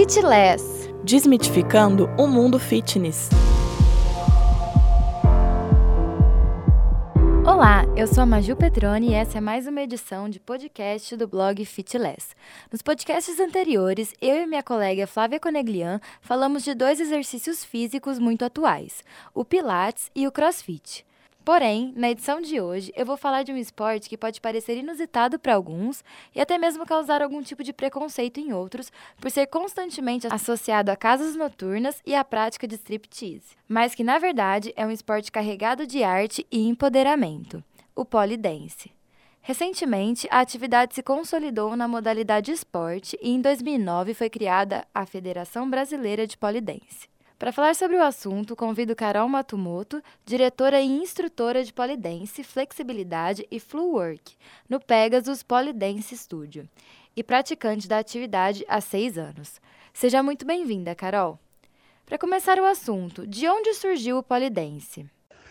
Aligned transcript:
Fitless. 0.00 0.88
Desmitificando 1.04 2.08
o 2.18 2.26
mundo 2.26 2.58
fitness. 2.58 3.28
Olá, 7.44 7.84
eu 7.94 8.06
sou 8.06 8.22
a 8.22 8.26
Maju 8.26 8.56
Petroni 8.56 9.10
e 9.10 9.12
essa 9.12 9.36
é 9.36 9.40
mais 9.42 9.66
uma 9.66 9.82
edição 9.82 10.30
de 10.30 10.40
podcast 10.40 11.14
do 11.18 11.28
blog 11.28 11.62
Fitless. 11.66 12.34
Nos 12.72 12.80
podcasts 12.80 13.38
anteriores, 13.38 14.14
eu 14.22 14.36
e 14.36 14.46
minha 14.46 14.62
colega 14.62 15.06
Flávia 15.06 15.38
Coneglian 15.38 16.00
falamos 16.22 16.64
de 16.64 16.72
dois 16.72 16.98
exercícios 16.98 17.62
físicos 17.62 18.18
muito 18.18 18.42
atuais, 18.42 19.04
o 19.34 19.44
Pilates 19.44 20.10
e 20.16 20.26
o 20.26 20.32
CrossFit. 20.32 21.04
Porém, 21.50 21.92
na 21.96 22.08
edição 22.08 22.40
de 22.40 22.60
hoje, 22.60 22.92
eu 22.94 23.04
vou 23.04 23.16
falar 23.16 23.42
de 23.42 23.52
um 23.52 23.56
esporte 23.56 24.08
que 24.08 24.16
pode 24.16 24.40
parecer 24.40 24.76
inusitado 24.76 25.36
para 25.36 25.56
alguns 25.56 26.04
e 26.32 26.40
até 26.40 26.56
mesmo 26.56 26.86
causar 26.86 27.20
algum 27.20 27.42
tipo 27.42 27.64
de 27.64 27.72
preconceito 27.72 28.38
em 28.38 28.52
outros, 28.52 28.92
por 29.20 29.32
ser 29.32 29.48
constantemente 29.48 30.28
associado 30.30 30.92
a 30.92 30.96
casas 30.96 31.34
noturnas 31.34 32.00
e 32.06 32.14
à 32.14 32.22
prática 32.22 32.68
de 32.68 32.76
striptease, 32.76 33.56
mas 33.66 33.96
que 33.96 34.04
na 34.04 34.16
verdade 34.16 34.72
é 34.76 34.86
um 34.86 34.92
esporte 34.92 35.32
carregado 35.32 35.88
de 35.88 36.04
arte 36.04 36.46
e 36.52 36.68
empoderamento, 36.68 37.64
o 37.96 38.04
polidense. 38.04 38.92
Recentemente, 39.40 40.28
a 40.30 40.38
atividade 40.38 40.94
se 40.94 41.02
consolidou 41.02 41.74
na 41.74 41.88
modalidade 41.88 42.52
esporte 42.52 43.18
e 43.20 43.28
em 43.28 43.40
2009 43.40 44.14
foi 44.14 44.30
criada 44.30 44.86
a 44.94 45.04
Federação 45.04 45.68
Brasileira 45.68 46.28
de 46.28 46.38
Polidense. 46.38 47.09
Para 47.40 47.52
falar 47.52 47.74
sobre 47.74 47.96
o 47.96 48.02
assunto, 48.02 48.54
convido 48.54 48.94
Carol 48.94 49.26
Matumoto, 49.26 50.02
diretora 50.26 50.78
e 50.78 50.84
instrutora 50.86 51.64
de 51.64 51.72
Polidense, 51.72 52.44
Flexibilidade 52.44 53.46
e 53.50 53.58
Fluwork, 53.58 54.36
no 54.68 54.78
Pegasus 54.78 55.42
Polidense 55.42 56.18
Studio, 56.18 56.68
e 57.16 57.24
praticante 57.24 57.88
da 57.88 57.98
atividade 57.98 58.62
há 58.68 58.78
seis 58.78 59.16
anos. 59.16 59.58
Seja 59.90 60.22
muito 60.22 60.44
bem-vinda, 60.44 60.94
Carol. 60.94 61.38
Para 62.04 62.18
começar 62.18 62.58
o 62.58 62.66
assunto, 62.66 63.26
de 63.26 63.48
onde 63.48 63.72
surgiu 63.72 64.18
o 64.18 64.22
Polidense? 64.22 65.08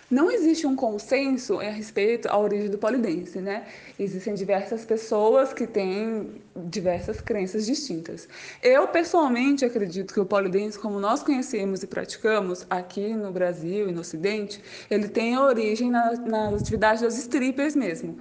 Não 0.10 0.32
existe 0.32 0.66
um 0.66 0.76
consenso 0.76 1.60
a 1.60 1.70
respeito 1.70 2.28
à 2.28 2.38
origem 2.38 2.68
do 2.68 2.80
polidense, 2.80 3.40
né? 3.40 3.66
Existem 4.00 4.34
diversas 4.34 4.84
pessoas 4.84 5.54
que 5.54 5.68
têm 5.68 6.42
diversas 6.56 7.22
crenças 7.22 7.66
distintas. 7.66 8.28
Eu, 8.64 8.88
pessoalmente, 8.88 9.64
acredito 9.64 10.12
que 10.12 10.20
o 10.20 10.26
polidense, 10.26 10.80
como 10.80 11.00
nós 11.00 11.22
conhecemos 11.22 11.84
e 11.84 11.88
praticamos 11.88 12.66
aqui 12.70 13.14
no 13.14 13.32
Brasil 13.32 13.88
e 13.88 13.92
no 13.92 14.02
Ocidente, 14.02 14.64
ele 14.90 15.08
tem 15.08 15.38
origem 15.38 15.92
na, 15.92 16.14
nas 16.14 16.62
atividades 16.62 17.02
das 17.04 17.18
strippers 17.18 17.76
mesmo 17.76 18.18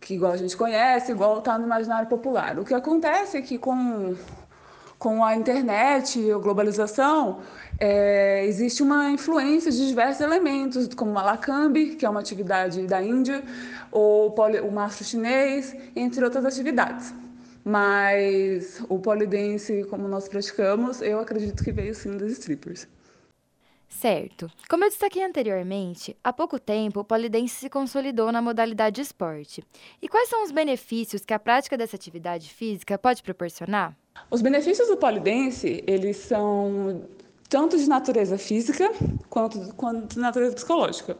que 0.00 0.14
igual 0.14 0.30
a 0.30 0.36
gente 0.36 0.56
conhece, 0.56 1.10
igual 1.10 1.40
está 1.40 1.58
no 1.58 1.66
imaginário 1.66 2.08
popular. 2.08 2.56
O 2.56 2.64
que 2.64 2.72
acontece 2.72 3.36
é 3.36 3.42
que 3.42 3.58
com 3.58 4.14
com 4.98 5.24
a 5.24 5.36
internet 5.36 6.18
e 6.18 6.32
a 6.32 6.38
globalização, 6.38 7.40
é, 7.80 8.44
existe 8.46 8.82
uma 8.82 9.10
influência 9.10 9.70
de 9.70 9.86
diversos 9.86 10.20
elementos, 10.20 10.88
como 10.94 11.12
o 11.12 11.14
Malakambi, 11.14 11.96
que 11.96 12.04
é 12.04 12.08
uma 12.08 12.20
atividade 12.20 12.84
da 12.86 13.02
Índia, 13.02 13.42
ou 13.92 14.34
o 14.34 14.72
mastro 14.72 15.04
chinês, 15.04 15.74
entre 15.94 16.24
outras 16.24 16.44
atividades. 16.44 17.14
Mas 17.64 18.82
o 18.88 18.98
polidense, 18.98 19.84
como 19.90 20.08
nós 20.08 20.28
praticamos, 20.28 21.02
eu 21.02 21.20
acredito 21.20 21.62
que 21.62 21.70
veio 21.70 21.94
sim 21.94 22.16
dos 22.16 22.32
strippers. 22.32 22.88
Certo. 23.88 24.50
Como 24.68 24.84
eu 24.84 24.90
destaquei 24.90 25.24
anteriormente, 25.24 26.16
há 26.22 26.32
pouco 26.32 26.58
tempo 26.58 27.00
o 27.00 27.04
polidense 27.04 27.54
se 27.54 27.70
consolidou 27.70 28.30
na 28.30 28.42
modalidade 28.42 29.00
esporte. 29.00 29.64
E 30.00 30.08
quais 30.08 30.28
são 30.28 30.44
os 30.44 30.50
benefícios 30.50 31.24
que 31.24 31.32
a 31.32 31.38
prática 31.38 31.76
dessa 31.76 31.96
atividade 31.96 32.50
física 32.50 32.98
pode 32.98 33.22
proporcionar? 33.22 33.96
Os 34.30 34.42
benefícios 34.42 34.88
do 34.88 34.96
polidense, 34.96 35.82
eles 35.86 36.16
são 36.16 37.02
tanto 37.48 37.78
de 37.78 37.88
natureza 37.88 38.36
física 38.36 38.90
quanto, 39.28 39.74
quanto 39.74 40.14
de 40.14 40.20
natureza 40.20 40.54
psicológica. 40.54 41.16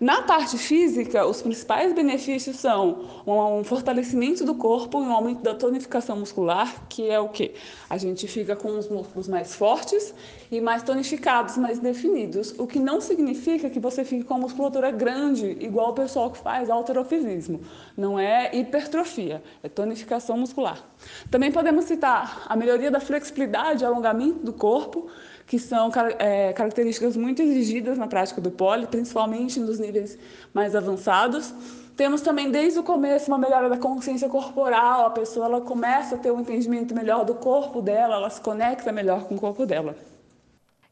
Na 0.00 0.22
parte 0.22 0.56
física, 0.56 1.26
os 1.26 1.42
principais 1.42 1.92
benefícios 1.92 2.54
são 2.58 3.04
um 3.26 3.64
fortalecimento 3.64 4.44
do 4.44 4.54
corpo 4.54 5.02
e 5.02 5.02
um 5.04 5.12
aumento 5.12 5.42
da 5.42 5.56
tonificação 5.56 6.16
muscular, 6.16 6.86
que 6.88 7.10
é 7.10 7.18
o 7.18 7.28
quê? 7.28 7.54
A 7.90 7.98
gente 7.98 8.28
fica 8.28 8.54
com 8.54 8.78
os 8.78 8.88
músculos 8.88 9.26
mais 9.26 9.56
fortes 9.56 10.14
e 10.52 10.60
mais 10.60 10.84
tonificados, 10.84 11.56
mais 11.56 11.80
definidos, 11.80 12.54
o 12.60 12.64
que 12.64 12.78
não 12.78 13.00
significa 13.00 13.68
que 13.68 13.80
você 13.80 14.04
fique 14.04 14.22
com 14.22 14.34
a 14.34 14.38
musculatura 14.38 14.92
grande, 14.92 15.56
igual 15.58 15.90
o 15.90 15.94
pessoal 15.94 16.30
que 16.30 16.38
faz 16.38 16.70
alterofilismo. 16.70 17.60
Não 17.96 18.16
é 18.16 18.56
hipertrofia, 18.56 19.42
é 19.64 19.68
tonificação 19.68 20.38
muscular. 20.38 20.80
Também 21.28 21.50
podemos 21.50 21.86
citar 21.86 22.44
a 22.46 22.54
melhoria 22.54 22.90
da 22.90 23.00
flexibilidade 23.00 23.82
e 23.82 23.84
alongamento 23.84 24.44
do 24.44 24.52
corpo, 24.52 25.08
que 25.48 25.58
são 25.58 25.90
é, 26.18 26.52
características 26.52 27.16
muito 27.16 27.40
exigidas 27.40 27.96
na 27.96 28.06
prática 28.06 28.38
do 28.38 28.50
pole, 28.50 28.86
principalmente 28.86 29.58
nos 29.58 29.78
níveis 29.78 30.18
mais 30.52 30.76
avançados. 30.76 31.54
Temos 31.96 32.20
também, 32.20 32.50
desde 32.50 32.78
o 32.78 32.82
começo, 32.82 33.28
uma 33.28 33.38
melhora 33.38 33.68
da 33.68 33.78
consciência 33.78 34.28
corporal, 34.28 35.06
a 35.06 35.10
pessoa 35.10 35.46
ela 35.46 35.60
começa 35.62 36.14
a 36.14 36.18
ter 36.18 36.30
um 36.30 36.40
entendimento 36.40 36.94
melhor 36.94 37.24
do 37.24 37.34
corpo 37.34 37.80
dela, 37.80 38.16
ela 38.16 38.30
se 38.30 38.40
conecta 38.42 38.92
melhor 38.92 39.24
com 39.24 39.36
o 39.36 39.40
corpo 39.40 39.64
dela. 39.64 39.96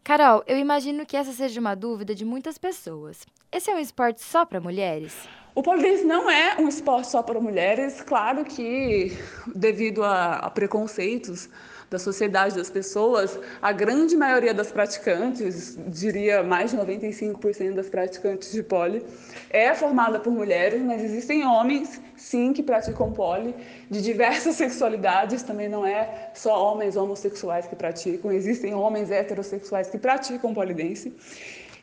Carol, 0.02 0.42
eu 0.46 0.58
imagino 0.58 1.04
que 1.04 1.16
essa 1.16 1.32
seja 1.32 1.60
uma 1.60 1.74
dúvida 1.74 2.14
de 2.14 2.24
muitas 2.24 2.56
pessoas. 2.56 3.26
Esse 3.52 3.70
é 3.70 3.74
um 3.74 3.78
esporte 3.78 4.22
só 4.22 4.46
para 4.46 4.58
mulheres? 4.58 5.28
O 5.54 5.62
polidense 5.62 6.04
não 6.04 6.30
é 6.30 6.56
um 6.58 6.68
esporte 6.68 7.08
só 7.08 7.22
para 7.22 7.40
mulheres, 7.40 8.00
claro 8.00 8.44
que 8.44 9.16
devido 9.54 10.02
a, 10.02 10.36
a 10.36 10.50
preconceitos 10.50 11.48
da 11.90 11.98
sociedade 11.98 12.56
das 12.56 12.68
pessoas, 12.68 13.38
a 13.62 13.72
grande 13.72 14.16
maioria 14.16 14.52
das 14.52 14.72
praticantes, 14.72 15.78
diria 15.86 16.42
mais 16.42 16.72
de 16.72 16.76
95% 16.76 17.74
das 17.74 17.88
praticantes 17.88 18.52
de 18.52 18.62
pole, 18.62 19.04
é 19.50 19.72
formada 19.74 20.18
por 20.18 20.32
mulheres, 20.32 20.82
mas 20.82 21.02
existem 21.02 21.46
homens, 21.46 22.00
sim, 22.16 22.52
que 22.52 22.62
praticam 22.62 23.12
pole, 23.12 23.54
de 23.88 24.02
diversas 24.02 24.56
sexualidades, 24.56 25.42
também 25.42 25.68
não 25.68 25.86
é 25.86 26.30
só 26.34 26.72
homens 26.72 26.96
homossexuais 26.96 27.66
que 27.66 27.76
praticam, 27.76 28.32
existem 28.32 28.74
homens 28.74 29.10
heterossexuais 29.10 29.88
que 29.88 29.98
praticam 29.98 30.52
polidense. 30.52 31.14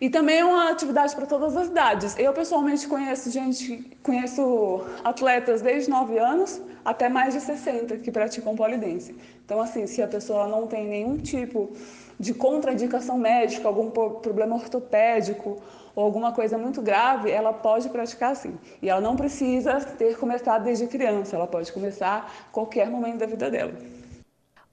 E 0.03 0.09
também 0.09 0.39
é 0.39 0.43
uma 0.43 0.69
atividade 0.69 1.15
para 1.15 1.25
todas 1.25 1.55
as 1.55 1.67
idades. 1.67 2.13
Eu 2.19 2.33
pessoalmente 2.33 2.85
conheço 2.89 3.31
gente, 3.31 3.97
conheço 4.03 4.81
atletas 5.01 5.61
desde 5.61 5.89
9 5.89 6.17
anos 6.17 6.61
até 6.83 7.07
mais 7.07 7.33
de 7.33 7.39
60 7.39 7.95
que 7.99 8.11
praticam 8.11 8.53
polidense. 8.53 9.15
Então, 9.45 9.61
assim, 9.61 9.87
se 9.87 10.01
a 10.01 10.07
pessoa 10.15 10.45
não 10.45 10.67
tem 10.67 10.85
nenhum 10.85 11.15
tipo 11.15 11.71
de 12.19 12.33
contraindicação 12.33 13.17
médica, 13.17 13.65
algum 13.65 13.89
problema 13.89 14.55
ortopédico 14.55 15.61
ou 15.95 16.03
alguma 16.03 16.33
coisa 16.33 16.57
muito 16.57 16.81
grave, 16.81 17.31
ela 17.31 17.53
pode 17.53 17.87
praticar 17.87 18.35
sim. 18.35 18.57
E 18.81 18.89
ela 18.89 18.99
não 18.99 19.15
precisa 19.15 19.79
ter 19.79 20.17
começado 20.17 20.65
desde 20.65 20.85
criança, 20.85 21.37
ela 21.37 21.47
pode 21.47 21.71
começar 21.71 22.29
a 22.29 22.51
qualquer 22.51 22.89
momento 22.89 23.19
da 23.19 23.25
vida 23.25 23.49
dela. 23.49 23.71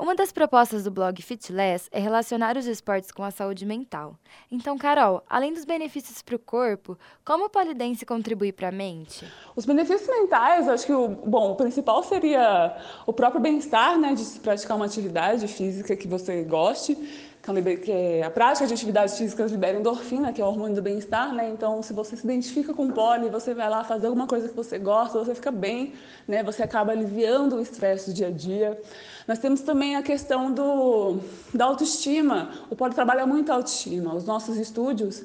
Uma 0.00 0.15
das 0.15 0.33
propostas 0.33 0.84
do 0.84 0.91
blog 0.91 1.21
Fitless 1.21 1.87
é 1.93 2.00
relacionar 2.00 2.56
os 2.56 2.65
esportes 2.65 3.12
com 3.12 3.22
a 3.22 3.31
saúde 3.31 3.66
mental. 3.66 4.16
Então, 4.50 4.78
Carol, 4.78 5.22
além 5.28 5.53
dos 5.53 5.66
benefícios 5.66 6.22
para 6.22 6.37
o 6.37 6.38
corpo, 6.38 6.99
como 7.22 7.44
o 7.44 7.50
polidense 7.50 8.06
contribui 8.06 8.50
para 8.50 8.69
a 8.69 8.72
mente? 8.72 9.31
Os 9.55 9.66
benefícios 9.66 10.09
mentais, 10.09 10.66
acho 10.71 10.87
que 10.87 10.93
o, 10.94 11.06
bom, 11.06 11.53
o 11.53 11.55
principal 11.55 12.03
seria 12.03 12.78
o 13.05 13.12
próprio 13.12 13.43
bem-estar, 13.43 13.99
né, 13.99 14.15
de 14.15 14.25
praticar 14.41 14.78
uma 14.78 14.87
atividade 14.87 15.47
física 15.47 15.94
que 15.94 16.09
você 16.09 16.44
goste 16.44 16.97
que 17.42 18.22
a 18.22 18.30
prática 18.30 18.66
de 18.66 18.74
atividades 18.74 19.16
físicas 19.16 19.50
libera 19.50 19.78
endorfina, 19.78 20.32
que 20.32 20.42
é 20.42 20.44
o 20.44 20.48
hormônio 20.48 20.74
do 20.74 20.82
bem-estar, 20.82 21.34
né? 21.34 21.48
Então, 21.48 21.82
se 21.82 21.92
você 21.92 22.14
se 22.14 22.24
identifica 22.24 22.74
com 22.74 22.86
o 22.86 23.30
você 23.30 23.54
vai 23.54 23.68
lá 23.68 23.82
fazer 23.82 24.08
alguma 24.08 24.26
coisa 24.26 24.48
que 24.48 24.54
você 24.54 24.78
gosta, 24.78 25.18
você 25.18 25.34
fica 25.34 25.50
bem, 25.50 25.94
né? 26.28 26.42
Você 26.42 26.62
acaba 26.62 26.92
aliviando 26.92 27.56
o 27.56 27.60
estresse 27.60 28.10
do 28.10 28.14
dia 28.14 28.28
a 28.28 28.31
dia. 28.31 28.78
Nós 29.26 29.38
temos 29.38 29.62
também 29.62 29.96
a 29.96 30.02
questão 30.02 30.52
do, 30.52 31.19
da 31.54 31.64
autoestima. 31.64 32.50
O 32.69 32.76
pole 32.76 32.94
trabalha 32.94 33.26
muito 33.26 33.50
a 33.50 33.54
autoestima. 33.54 34.14
Os 34.14 34.25
nossos 34.25 34.56
estúdios, 34.56 35.25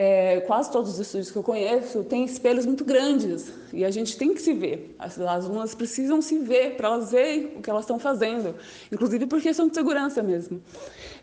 é, 0.00 0.40
quase 0.42 0.70
todos 0.70 0.92
os 0.92 1.00
estúdios 1.00 1.28
que 1.28 1.36
eu 1.36 1.42
conheço 1.42 2.04
têm 2.04 2.24
espelhos 2.24 2.64
muito 2.64 2.84
grandes 2.84 3.52
e 3.72 3.84
a 3.84 3.90
gente 3.90 4.16
tem 4.16 4.32
que 4.32 4.40
se 4.40 4.52
ver. 4.54 4.94
As, 4.96 5.18
as 5.18 5.44
alunas 5.44 5.74
precisam 5.74 6.22
se 6.22 6.38
ver 6.38 6.76
para 6.76 6.86
elas 6.86 7.10
verem 7.10 7.46
o 7.56 7.60
que 7.60 7.68
elas 7.68 7.82
estão 7.82 7.98
fazendo, 7.98 8.54
inclusive 8.92 9.26
por 9.26 9.42
questão 9.42 9.66
de 9.66 9.74
segurança 9.74 10.22
mesmo. 10.22 10.62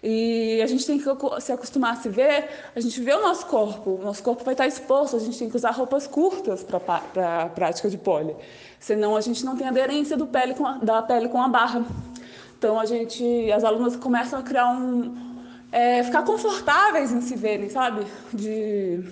E 0.03 0.61
a 0.61 0.67
gente 0.67 0.85
tem 0.85 0.99
que 0.99 1.05
se 1.39 1.53
acostumar 1.53 1.93
a 1.93 1.95
se 1.95 2.09
ver, 2.09 2.49
a 2.75 2.79
gente 2.81 2.99
vê 2.99 3.13
o 3.13 3.21
nosso 3.21 3.45
corpo, 3.45 3.91
o 3.91 4.03
nosso 4.03 4.21
corpo 4.21 4.43
vai 4.43 4.53
estar 4.53 4.67
exposto, 4.67 5.15
a 5.15 5.19
gente 5.19 5.39
tem 5.39 5.49
que 5.49 5.55
usar 5.55 5.71
roupas 5.71 6.05
curtas 6.05 6.61
para 6.61 7.43
a 7.43 7.45
prática 7.47 7.89
de 7.89 7.97
pole, 7.97 8.35
senão 8.77 9.15
a 9.15 9.21
gente 9.21 9.45
não 9.45 9.55
tem 9.55 9.67
aderência 9.67 10.17
pele 10.25 10.53
a, 10.59 10.73
da 10.83 11.01
pele 11.01 11.29
com 11.29 11.41
a 11.41 11.47
barra. 11.47 11.85
Então 12.57 12.77
a 12.77 12.85
gente, 12.85 13.49
as 13.51 13.63
alunas 13.63 13.95
começam 13.95 14.39
a 14.39 14.43
criar 14.43 14.69
um, 14.69 15.34
é, 15.75 16.01
ficar 16.03 16.23
confortáveis 16.23 17.11
em 17.11 17.19
se 17.19 17.35
verem, 17.35 17.67
sabe? 17.67 18.07
De 18.33 19.03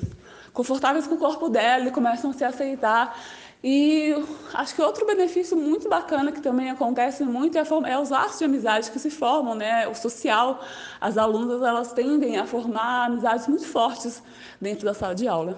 confortáveis 0.53 1.05
com 1.05 1.15
o 1.15 1.17
corpo 1.17 1.49
dela 1.49 1.89
e 1.89 1.91
começam 1.91 2.31
a 2.31 2.33
se 2.33 2.45
aceitar. 2.45 3.19
E 3.61 4.15
acho 4.53 4.73
que 4.73 4.81
outro 4.81 5.05
benefício 5.05 5.57
muito 5.57 5.89
bacana 5.89 6.31
que 6.31 6.39
também 6.39 6.69
acontece 6.69 7.25
muito 7.25 7.57
é, 7.57 7.63
é 7.89 7.99
os 7.99 8.09
laços 8.09 8.39
de 8.39 8.45
amizade 8.45 8.91
que 8.91 8.97
se 8.97 9.09
formam, 9.09 9.55
né? 9.55 9.85
O 9.89 9.93
social. 9.93 10.63
As 11.01 11.17
alunas 11.17 11.61
elas 11.61 11.91
tendem 11.91 12.37
a 12.37 12.45
formar 12.45 13.07
amizades 13.07 13.45
muito 13.45 13.67
fortes 13.67 14.23
dentro 14.61 14.85
da 14.85 14.93
sala 14.93 15.13
de 15.13 15.27
aula. 15.27 15.57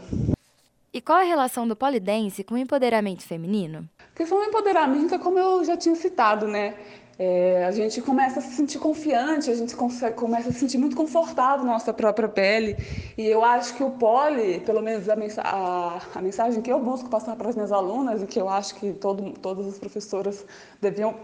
E 0.92 1.00
qual 1.02 1.20
a 1.20 1.24
relação 1.24 1.68
do 1.68 1.76
polidense 1.76 2.44
com 2.44 2.56
o 2.56 2.58
empoderamento 2.58 3.22
feminino? 3.22 3.88
A 4.00 4.18
questão 4.18 4.40
do 4.40 4.46
empoderamento 4.46 5.14
é 5.14 5.20
como 5.20 5.38
eu 5.38 5.64
já 5.64 5.78
tinha 5.78 5.96
citado, 5.96 6.48
né? 6.48 6.74
É, 7.18 7.64
a 7.66 7.72
gente 7.72 8.02
começa 8.02 8.40
a 8.40 8.42
se 8.42 8.54
sentir 8.56 8.78
confiante, 8.78 9.50
a 9.50 9.56
gente 9.56 9.74
começa 10.16 10.50
a 10.50 10.52
se 10.52 10.60
sentir 10.60 10.78
muito 10.78 10.98
confortável 10.98 11.66
na 11.66 11.74
nossa 11.74 11.94
própria 11.94 12.28
pele. 12.28 12.76
E 13.18 13.26
eu 13.26 13.44
acho 13.44 13.76
que 13.76 13.84
o 13.84 13.92
poli, 13.92 14.60
pelo 14.60 14.82
menos 14.82 15.08
a, 15.08 15.16
mensa 15.16 15.42
a, 15.42 16.02
a 16.14 16.22
mensagem 16.22 16.62
que 16.62 16.72
eu 16.72 16.80
busco 16.80 17.10
passar 17.10 17.36
para 17.38 17.50
as 17.50 17.56
minhas 17.56 17.72
alunas 17.72 18.22
e 18.22 18.28
que 18.28 18.40
eu 18.40 18.50
acho 18.50 18.76
que 18.76 18.92
todo, 18.94 19.32
todas 19.40 19.66
as 19.66 19.80
professoras 19.80 20.46
deviam 20.82 21.16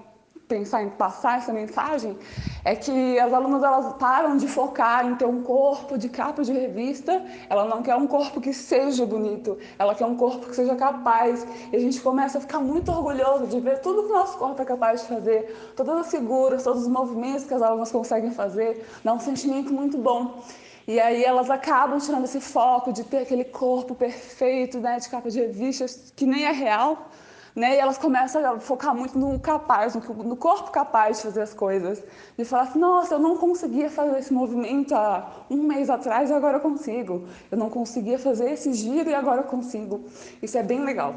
pensar 0.52 0.84
em 0.84 0.90
passar 0.90 1.38
essa 1.38 1.54
mensagem 1.54 2.18
é 2.66 2.76
que 2.76 3.18
as 3.18 3.32
alunas 3.32 3.64
elas 3.64 3.94
param 3.94 4.36
de 4.36 4.48
focar 4.48 5.06
em 5.08 5.16
ter 5.16 5.26
um 5.26 5.42
corpo 5.42 5.98
de 5.98 6.10
capa 6.10 6.44
de 6.44 6.52
revista, 6.52 7.24
ela 7.50 7.66
não 7.66 7.82
quer 7.82 7.96
um 7.96 8.06
corpo 8.06 8.42
que 8.42 8.54
seja 8.54 9.06
bonito, 9.06 9.58
ela 9.80 9.96
quer 9.96 10.06
um 10.06 10.18
corpo 10.18 10.48
que 10.50 10.56
seja 10.56 10.76
capaz. 10.76 11.48
E 11.72 11.76
a 11.78 11.80
gente 11.80 12.02
começa 12.02 12.38
a 12.38 12.42
ficar 12.42 12.60
muito 12.60 12.92
orgulhoso 12.92 13.48
de 13.48 13.60
ver 13.62 13.80
tudo 13.80 14.04
que 14.04 14.12
o 14.12 14.18
nosso 14.22 14.38
corpo 14.38 14.62
é 14.62 14.66
capaz 14.66 15.02
de 15.02 15.08
fazer, 15.08 15.74
todas 15.76 15.96
as 16.04 16.12
figuras, 16.12 16.64
todos 16.64 16.82
os 16.82 16.88
movimentos 16.90 17.46
que 17.46 17.54
as 17.54 17.62
alunas 17.62 17.90
conseguem 17.90 18.32
fazer, 18.32 18.86
dá 19.06 19.14
um 19.14 19.20
sentimento 19.20 19.72
muito 19.74 19.98
bom. 19.98 20.44
E 20.86 21.00
aí 21.00 21.24
elas 21.24 21.50
acabam 21.50 21.98
tirando 22.00 22.26
esse 22.26 22.42
foco 22.42 22.92
de 22.92 23.04
ter 23.06 23.20
aquele 23.20 23.46
corpo 23.46 23.96
perfeito, 23.96 24.80
né, 24.80 25.00
de 25.00 25.08
capa 25.08 25.30
de 25.30 25.40
revistas, 25.40 26.12
que 26.14 26.26
nem 26.26 26.44
é 26.46 26.52
real, 26.52 27.10
né? 27.56 27.76
E 27.76 27.80
elas 27.80 27.98
começam 27.98 28.46
a 28.46 28.60
focar 28.60 28.96
muito 28.96 29.18
no 29.18 29.40
capaz, 29.40 29.96
no, 29.96 30.36
corpo 30.36 30.72
capaz 30.72 31.18
de 31.18 31.24
fazer 31.24 31.42
as 31.42 31.54
coisas. 31.54 32.04
De 32.38 32.46
falar 32.46 32.64
assim, 32.64 32.80
nossa, 32.80 33.16
eu 33.16 33.20
não 33.20 33.38
conseguia 33.38 33.90
fazer 33.90 34.20
esse 34.20 34.34
movimento 34.34 34.96
há 34.96 35.46
um 35.50 35.64
mês 35.64 35.90
atrás 35.90 36.30
e 36.30 36.34
agora 36.34 36.58
eu 36.58 36.62
consigo. 36.62 37.28
Eu 37.52 37.58
não 37.58 37.70
conseguia 37.70 38.18
fazer 38.18 38.52
esse 38.52 38.74
giro 38.74 39.10
e 39.10 39.14
agora 39.14 39.42
eu 39.42 39.46
consigo. 39.46 40.06
Isso 40.42 40.58
é 40.58 40.64
bem 40.64 40.84
legal. 40.84 41.16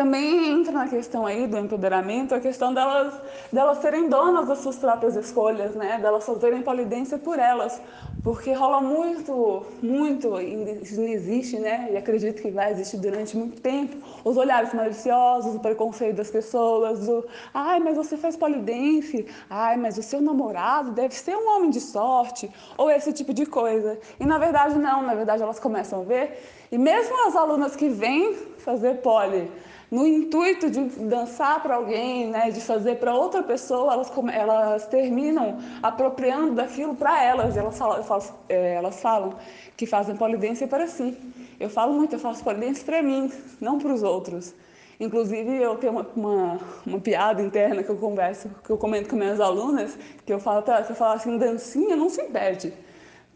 Também 0.00 0.48
entra 0.48 0.72
na 0.72 0.88
questão 0.88 1.26
aí 1.26 1.46
do 1.46 1.58
empoderamento 1.58 2.34
a 2.34 2.40
questão 2.40 2.72
delas, 2.72 3.12
delas 3.52 3.82
serem 3.82 4.08
donas 4.08 4.48
das 4.48 4.60
suas 4.60 4.76
próprias 4.76 5.14
escolhas, 5.14 5.74
né? 5.74 5.98
Delas 6.00 6.24
fazerem 6.24 6.62
polidência 6.62 7.18
por 7.18 7.38
elas. 7.38 7.78
Porque 8.24 8.50
rola 8.54 8.80
muito, 8.80 9.62
muito, 9.82 10.40
isso 10.40 11.02
existe, 11.02 11.58
né? 11.58 11.90
E 11.92 11.98
acredito 11.98 12.40
que 12.40 12.50
vai 12.50 12.72
existir 12.72 12.96
durante 12.96 13.36
muito 13.36 13.60
tempo, 13.60 13.94
os 14.24 14.38
olhares 14.38 14.72
maliciosos, 14.72 15.56
o 15.56 15.60
preconceito 15.60 16.16
das 16.16 16.30
pessoas, 16.30 17.06
o 17.06 17.22
ai, 17.52 17.78
mas 17.78 17.98
você 17.98 18.16
faz 18.16 18.38
polidense, 18.38 19.26
ai, 19.50 19.76
mas 19.76 19.98
o 19.98 20.02
seu 20.02 20.22
namorado 20.22 20.92
deve 20.92 21.14
ser 21.14 21.36
um 21.36 21.56
homem 21.56 21.68
de 21.68 21.80
sorte, 21.80 22.50
ou 22.78 22.90
esse 22.90 23.12
tipo 23.12 23.34
de 23.34 23.44
coisa. 23.44 23.98
E 24.18 24.24
na 24.24 24.38
verdade 24.38 24.78
não, 24.78 25.02
na 25.02 25.14
verdade 25.14 25.42
elas 25.42 25.60
começam 25.60 26.00
a 26.00 26.04
ver, 26.04 26.42
e 26.72 26.78
mesmo 26.78 27.26
as 27.26 27.36
alunas 27.36 27.74
que 27.74 27.88
vêm 27.88 28.49
fazer 28.60 28.96
poli, 28.96 29.50
no 29.90 30.06
intuito 30.06 30.70
de 30.70 30.84
dançar 30.84 31.60
para 31.60 31.74
alguém, 31.74 32.28
né, 32.28 32.50
de 32.50 32.60
fazer 32.60 32.96
para 32.96 33.12
outra 33.12 33.42
pessoa, 33.42 33.92
elas, 33.92 34.12
elas 34.32 34.86
terminam 34.86 35.58
apropriando 35.82 36.54
daquilo 36.54 36.94
para 36.94 37.22
elas. 37.24 37.56
Elas 37.56 37.76
falam, 37.76 38.02
faço, 38.04 38.32
é, 38.48 38.74
elas 38.74 39.00
falam 39.00 39.34
que 39.76 39.86
fazem 39.86 40.16
polidência 40.16 40.68
para 40.68 40.86
si. 40.86 41.18
Eu 41.58 41.68
falo 41.68 41.92
muito, 41.92 42.14
eu 42.14 42.20
faço 42.20 42.44
polidência 42.44 42.84
para 42.84 43.02
mim, 43.02 43.32
não 43.60 43.78
para 43.78 43.92
os 43.92 44.04
outros. 44.04 44.54
Inclusive, 45.00 45.56
eu 45.56 45.76
tenho 45.76 45.94
uma, 45.94 46.06
uma, 46.14 46.58
uma, 46.86 47.00
piada 47.00 47.42
interna 47.42 47.82
que 47.82 47.88
eu 47.88 47.96
converso, 47.96 48.50
que 48.62 48.70
eu 48.70 48.76
comento 48.78 49.08
com 49.08 49.16
minhas 49.16 49.40
alunas, 49.40 49.98
que 50.24 50.32
eu 50.32 50.38
falo 50.38 50.62
para 50.62 50.80
eu 50.88 50.94
falo 50.94 51.14
assim, 51.14 51.36
dancinha 51.36 51.96
não 51.96 52.08
se 52.08 52.22
impede. 52.22 52.72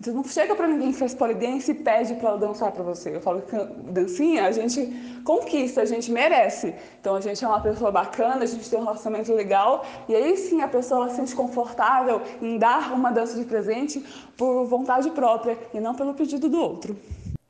Você 0.00 0.12
não 0.12 0.24
chega 0.24 0.54
para 0.54 0.66
ninguém 0.66 0.92
que 0.92 0.98
faz 0.98 1.14
polidense 1.14 1.70
e 1.70 1.74
pede 1.74 2.14
para 2.14 2.30
ela 2.30 2.38
dançar 2.38 2.70
para 2.72 2.82
você. 2.82 3.16
Eu 3.16 3.20
falo 3.20 3.42
que 3.42 3.56
dancinha 3.90 4.46
a 4.46 4.52
gente 4.52 4.86
conquista, 5.24 5.80
a 5.80 5.84
gente 5.84 6.10
merece. 6.10 6.74
Então 7.00 7.14
a 7.14 7.20
gente 7.20 7.42
é 7.42 7.48
uma 7.48 7.60
pessoa 7.60 7.90
bacana, 7.90 8.42
a 8.42 8.46
gente 8.46 8.68
tem 8.68 8.78
um 8.78 8.84
relacionamento 8.84 9.32
legal 9.32 9.84
e 10.08 10.14
aí 10.14 10.36
sim 10.36 10.60
a 10.60 10.68
pessoa 10.68 11.08
se 11.08 11.16
sente 11.16 11.34
confortável 11.34 12.20
em 12.42 12.58
dar 12.58 12.92
uma 12.92 13.10
dança 13.10 13.38
de 13.38 13.44
presente 13.44 14.04
por 14.36 14.66
vontade 14.66 15.10
própria 15.10 15.56
e 15.72 15.80
não 15.80 15.94
pelo 15.94 16.12
pedido 16.12 16.48
do 16.48 16.60
outro. 16.60 16.96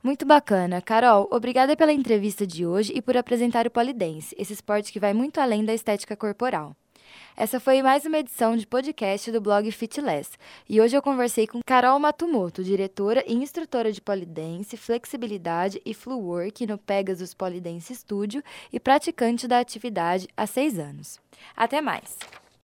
Muito 0.01 0.23
bacana. 0.23 0.81
Carol, 0.81 1.27
obrigada 1.31 1.75
pela 1.75 1.91
entrevista 1.91 2.45
de 2.45 2.65
hoje 2.65 2.93
e 2.95 3.01
por 3.01 3.17
apresentar 3.17 3.65
o 3.65 3.71
polidense, 3.71 4.35
esse 4.37 4.53
esporte 4.53 4.93
que 4.93 4.99
vai 4.99 5.13
muito 5.13 5.41
além 5.41 5.65
da 5.65 5.73
estética 5.73 6.15
corporal. 6.15 6.75
Essa 7.37 7.59
foi 7.59 7.81
mais 7.81 8.05
uma 8.05 8.19
edição 8.19 8.55
de 8.55 8.65
podcast 8.65 9.29
do 9.29 9.41
blog 9.41 9.69
Fitless. 9.69 10.31
E 10.69 10.79
hoje 10.79 10.95
eu 10.95 11.01
conversei 11.01 11.45
com 11.45 11.59
Carol 11.65 11.99
Matumoto, 11.99 12.63
diretora 12.63 13.25
e 13.27 13.33
instrutora 13.33 13.91
de 13.91 13.99
polidense, 13.99 14.77
flexibilidade 14.77 15.81
e 15.85 15.93
fluwork 15.93 16.65
no 16.65 16.77
Pegasus 16.77 17.33
Polidense 17.33 17.93
Studio 17.93 18.41
e 18.71 18.79
praticante 18.79 19.49
da 19.49 19.59
atividade 19.59 20.29
há 20.37 20.47
seis 20.47 20.79
anos. 20.79 21.19
Até 21.57 21.81
mais! 21.81 22.17